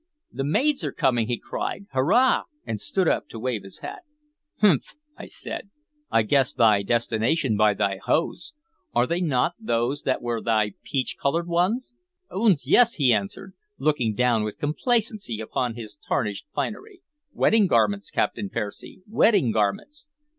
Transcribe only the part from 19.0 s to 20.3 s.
wedding garments!"